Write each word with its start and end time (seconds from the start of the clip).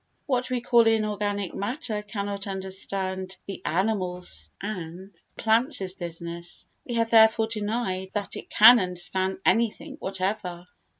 What 0.25 0.49
we 0.49 0.61
call 0.61 0.87
inorganic 0.87 1.53
matter 1.53 2.01
cannot 2.01 2.47
understand 2.47 3.37
the 3.45 3.61
animals' 3.63 4.49
and 4.59 5.11
plants' 5.37 5.93
business, 5.93 6.65
we 6.87 6.95
have 6.95 7.11
therefore 7.11 7.45
denied 7.45 8.09
that 8.13 8.35
it 8.35 8.49
can 8.49 8.79
understand 8.79 9.37
anything 9.45 9.97
whatever. 9.99 10.65